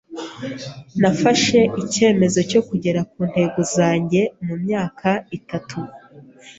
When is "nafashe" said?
1.01-1.59